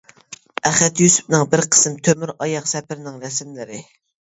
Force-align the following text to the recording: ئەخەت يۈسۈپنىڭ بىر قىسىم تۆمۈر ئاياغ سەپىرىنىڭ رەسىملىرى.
ئەخەت 0.69 1.01
يۈسۈپنىڭ 1.03 1.47
بىر 1.53 1.65
قىسىم 1.77 2.03
تۆمۈر 2.11 2.35
ئاياغ 2.41 2.69
سەپىرىنىڭ 2.77 3.25
رەسىملىرى. 3.27 3.85